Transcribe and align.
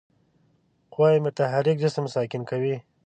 قوه 0.93 1.11
متحرک 1.25 1.77
جسم 1.83 2.05
ساکن 2.15 2.41
کوي. 2.49 2.75